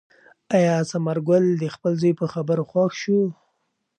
[0.55, 3.19] آیا ثمر ګل د خپل زوی په خبرو خوښ شو؟